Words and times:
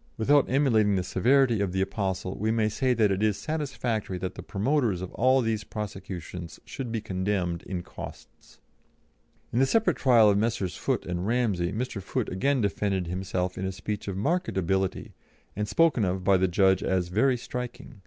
"'Without 0.18 0.44
emulating 0.46 0.96
the 0.96 1.02
severity 1.02 1.62
of 1.62 1.72
the 1.72 1.80
apostle, 1.80 2.36
we 2.36 2.50
may 2.50 2.68
say 2.68 2.92
that 2.92 3.10
it 3.10 3.22
is 3.22 3.38
satisfactory 3.38 4.18
that 4.18 4.34
the 4.34 4.42
promoters 4.42 5.00
of 5.00 5.10
all 5.14 5.40
these 5.40 5.64
prosecutions 5.64 6.60
should 6.66 6.92
be 6.92 7.00
condemned 7.00 7.62
in 7.62 7.82
costs." 7.82 8.60
In 9.54 9.58
the 9.58 9.64
separate 9.64 9.96
trial 9.96 10.28
of 10.28 10.36
Messrs. 10.36 10.76
Foote 10.76 11.06
and 11.06 11.26
Ramsey, 11.26 11.72
Mr. 11.72 12.02
Foote 12.02 12.28
again 12.28 12.60
defended 12.60 13.06
himself 13.06 13.56
in 13.56 13.64
a 13.64 13.72
speech 13.72 14.06
of 14.06 14.18
marked 14.18 14.54
ability, 14.58 15.14
and 15.56 15.66
spoken 15.66 16.04
of 16.04 16.22
by 16.22 16.36
the 16.36 16.46
judge 16.46 16.82
as 16.82 17.08
"very 17.08 17.38
striking." 17.38 18.02